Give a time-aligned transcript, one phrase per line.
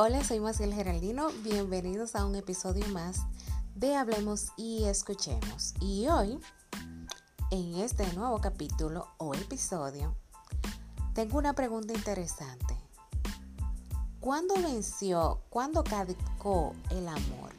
[0.00, 1.30] Hola, soy Maciel Geraldino.
[1.42, 3.26] Bienvenidos a un episodio más
[3.74, 5.74] de Hablemos y Escuchemos.
[5.80, 6.38] Y hoy,
[7.50, 10.14] en este nuevo capítulo o episodio,
[11.14, 12.76] tengo una pregunta interesante.
[14.20, 17.50] ¿Cuándo venció, cuándo caducó el amor?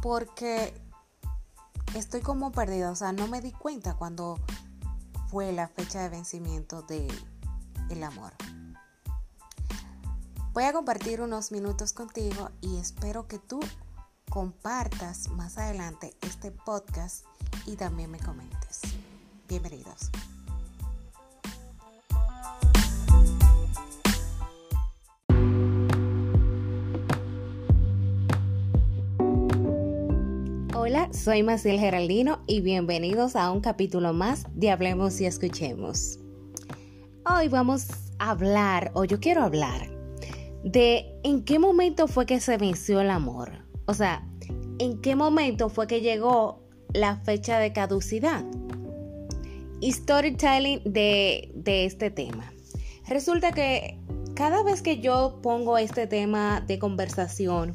[0.00, 0.80] Porque
[1.96, 4.38] estoy como perdida, o sea, no me di cuenta cuando
[5.26, 7.10] fue la fecha de vencimiento del
[7.90, 8.32] el amor.
[10.54, 13.60] Voy a compartir unos minutos contigo y espero que tú
[14.30, 17.24] compartas más adelante este podcast
[17.66, 18.80] y también me comentes.
[19.46, 20.10] Bienvenidos.
[30.74, 36.18] Hola, soy Maciel Geraldino y bienvenidos a un capítulo más de Hablemos y Escuchemos.
[37.26, 37.88] Hoy vamos
[38.18, 39.97] a hablar, o yo quiero hablar,
[40.64, 43.52] de en qué momento fue que se venció el amor.
[43.86, 44.26] O sea,
[44.78, 48.44] en qué momento fue que llegó la fecha de caducidad.
[49.80, 52.52] Y storytelling de, de este tema.
[53.08, 53.98] Resulta que
[54.34, 57.74] cada vez que yo pongo este tema de conversación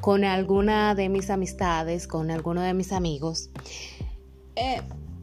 [0.00, 3.50] con alguna de mis amistades, con alguno de mis amigos,
[4.56, 4.80] eh,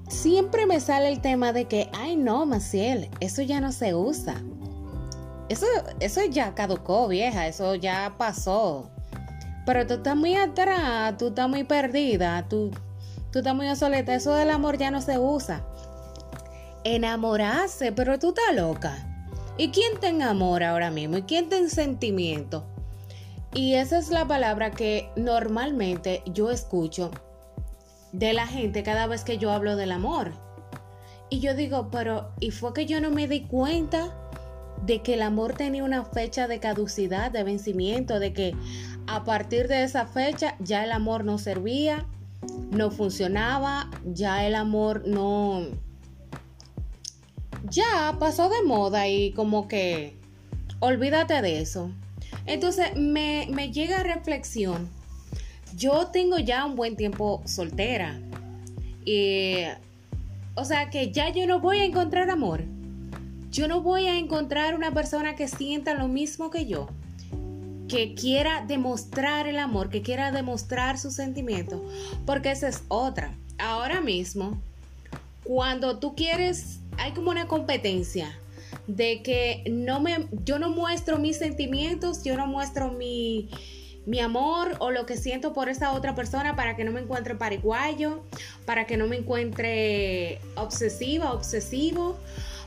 [0.09, 4.41] siempre me sale el tema de que, ay no, Maciel, eso ya no se usa.
[5.51, 5.65] Eso,
[5.99, 8.89] eso ya caducó, vieja, eso ya pasó.
[9.65, 12.71] Pero tú estás muy atrás, tú estás muy perdida, tú,
[13.33, 14.15] tú estás muy obsoleta.
[14.15, 15.61] Eso del amor ya no se usa.
[16.85, 18.95] Enamorarse, pero tú estás loca.
[19.57, 21.17] ¿Y quién te enamora ahora mismo?
[21.17, 22.63] ¿Y quién te en sentimiento?
[23.53, 27.11] Y esa es la palabra que normalmente yo escucho
[28.13, 30.31] de la gente cada vez que yo hablo del amor.
[31.29, 34.17] Y yo digo, pero ¿y fue que yo no me di cuenta?
[34.85, 38.55] De que el amor tenía una fecha de caducidad, de vencimiento, de que
[39.07, 42.05] a partir de esa fecha ya el amor no servía,
[42.71, 45.67] no funcionaba, ya el amor no...
[47.69, 50.17] Ya pasó de moda y como que
[50.79, 51.91] olvídate de eso.
[52.47, 54.89] Entonces me, me llega reflexión.
[55.75, 58.19] Yo tengo ya un buen tiempo soltera.
[59.05, 59.57] Y,
[60.55, 62.63] o sea que ya yo no voy a encontrar amor
[63.51, 66.87] yo no voy a encontrar una persona que sienta lo mismo que yo,
[67.89, 71.83] que quiera demostrar el amor, que quiera demostrar su sentimiento,
[72.25, 73.35] porque esa es otra.
[73.57, 74.59] Ahora mismo,
[75.43, 78.33] cuando tú quieres, hay como una competencia
[78.87, 83.49] de que no me, yo no muestro mis sentimientos, yo no muestro mi,
[84.05, 87.35] mi amor o lo que siento por esa otra persona para que no me encuentre
[87.35, 88.23] pariguayo,
[88.65, 92.17] para que no me encuentre obsesiva, obsesivo,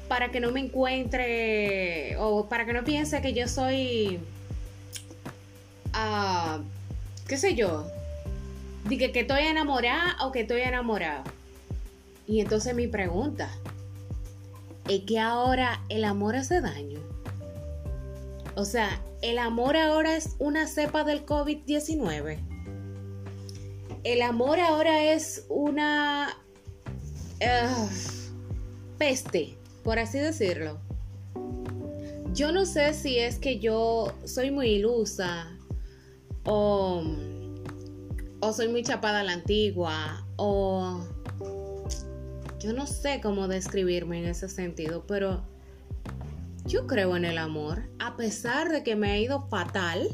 [0.09, 4.21] para que no me encuentre o para que no piense que yo soy,
[5.95, 6.63] uh,
[7.27, 7.87] qué sé yo,
[8.89, 11.25] Dije que estoy enamorada o que estoy enamorado.
[12.27, 13.49] Y entonces mi pregunta
[14.89, 17.01] es que ahora el amor hace daño.
[18.57, 22.39] O sea, el amor ahora es una cepa del COVID-19.
[24.05, 26.37] El amor ahora es una
[27.41, 27.89] uh,
[28.99, 30.79] peste por así decirlo.
[32.35, 35.57] Yo no sé si es que yo soy muy ilusa
[36.45, 37.03] o,
[38.41, 41.01] o soy muy chapada a la antigua o
[42.61, 45.54] yo no sé cómo describirme en ese sentido, pero
[46.67, 50.09] yo creo en el amor, a pesar de que me ha ido fatal,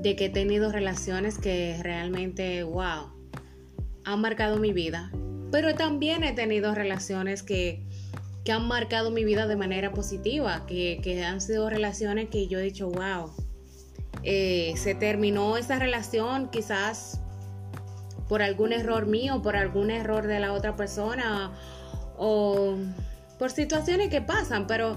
[0.00, 3.12] de que he tenido relaciones que realmente, wow,
[4.04, 5.12] han marcado mi vida,
[5.50, 7.86] pero también he tenido relaciones que
[8.44, 12.62] que han marcado mi vida de manera positiva, que, han sido relaciones que yo he
[12.62, 13.30] dicho, wow,
[14.24, 17.20] eh, se terminó esa relación quizás
[18.28, 21.52] por algún error mío, por algún error de la otra persona
[22.16, 22.76] o
[23.38, 24.96] por situaciones que pasan, pero,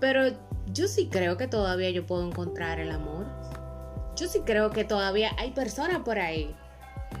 [0.00, 0.32] pero
[0.72, 3.26] yo sí creo que todavía yo puedo encontrar el amor.
[4.16, 6.54] Yo sí creo que todavía hay personas por ahí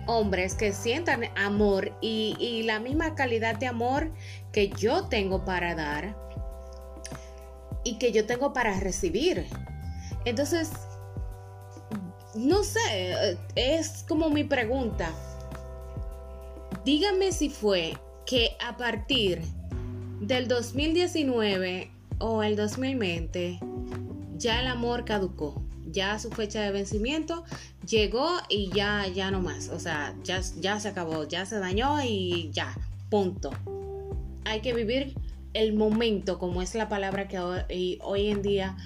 [0.06, 4.12] hombres que sientan amor y, la misma calidad de amor
[4.52, 6.16] que yo tengo para dar
[7.84, 9.46] y que yo tengo para recibir.
[10.24, 10.70] Entonces,
[12.34, 15.12] no sé, es como mi pregunta.
[16.84, 17.94] Dígame si fue
[18.26, 19.42] que a partir
[20.20, 23.58] del 2019 o el 2020
[24.36, 27.44] ya el amor caducó ya su fecha de vencimiento
[27.86, 29.68] llegó y ya, ya no más.
[29.68, 32.76] O sea, ya, ya se acabó, ya se dañó y ya,
[33.08, 33.50] punto.
[34.44, 35.14] Hay que vivir
[35.52, 38.76] el momento, como es la palabra que hoy, en día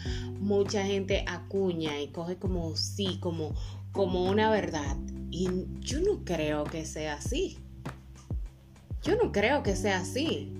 [0.40, 3.54] mucha gente acuña y coge como sí, como,
[3.92, 4.96] como una verdad.
[5.30, 5.48] Y
[5.80, 7.58] yo no creo que sea así.
[9.02, 10.52] Yo no creo que sea así.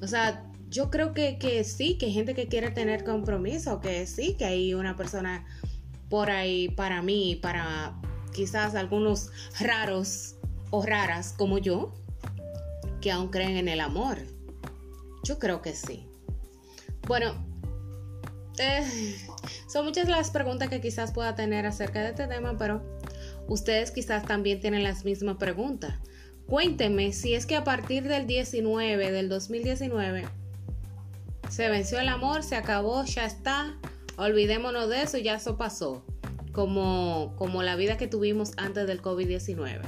[0.00, 4.06] O sea, yo creo que, que sí, que hay gente que quiere tener compromiso, que
[4.06, 5.46] sí, que hay una persona
[6.08, 7.94] por ahí para mí, para
[8.32, 9.30] quizás algunos
[9.60, 10.36] raros
[10.70, 11.92] o raras como yo,
[13.02, 14.16] que aún creen en el amor.
[15.24, 16.06] Yo creo que sí.
[17.06, 17.34] Bueno,
[18.58, 18.82] eh,
[19.68, 22.82] son muchas las preguntas que quizás pueda tener acerca de este tema, pero
[23.46, 25.98] ustedes quizás también tienen las mismas preguntas.
[26.46, 30.24] Cuéntenme si es que a partir del 19, del 2019,
[31.52, 33.76] se venció el amor, se acabó, ya está,
[34.16, 36.02] olvidémonos de eso, ya eso pasó,
[36.50, 39.82] como, como la vida que tuvimos antes del COVID-19.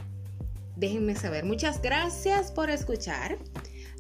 [0.77, 1.47] Déjenme saber.
[1.47, 3.39] Muchas gracias por escuchar.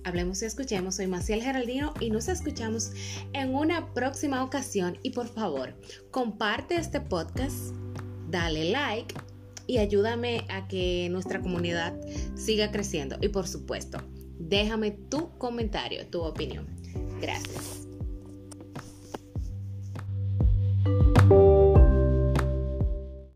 [0.04, 0.96] Hablemos y escuchemos.
[0.96, 2.92] Soy Maciel Geraldino y nos escuchamos
[3.32, 4.98] en una próxima ocasión.
[5.02, 5.74] Y por favor,
[6.10, 7.74] comparte este podcast,
[8.28, 9.14] dale like
[9.66, 11.98] y ayúdame a que nuestra comunidad
[12.34, 13.16] siga creciendo.
[13.22, 14.02] Y por supuesto,
[14.38, 16.83] déjame tu comentario, tu opinión.
[17.26, 17.83] Gracias.